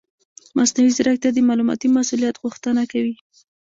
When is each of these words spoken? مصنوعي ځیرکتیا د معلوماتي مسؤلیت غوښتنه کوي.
مصنوعي 0.57 0.91
ځیرکتیا 0.97 1.31
د 1.33 1.39
معلوماتي 1.47 1.87
مسؤلیت 1.97 2.35
غوښتنه 2.43 2.81
کوي. 2.91 3.15